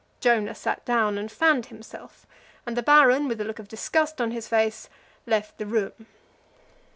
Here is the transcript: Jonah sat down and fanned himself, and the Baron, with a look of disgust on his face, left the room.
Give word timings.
Jonah 0.19 0.55
sat 0.55 0.83
down 0.83 1.19
and 1.19 1.31
fanned 1.31 1.67
himself, 1.67 2.25
and 2.65 2.75
the 2.75 2.81
Baron, 2.81 3.27
with 3.27 3.39
a 3.39 3.43
look 3.43 3.59
of 3.59 3.67
disgust 3.67 4.19
on 4.19 4.31
his 4.31 4.47
face, 4.47 4.89
left 5.27 5.59
the 5.59 5.65
room. 5.67 6.07